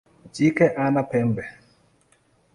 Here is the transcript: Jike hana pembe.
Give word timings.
Jike 0.33 0.65
hana 0.77 1.01
pembe. 1.09 1.43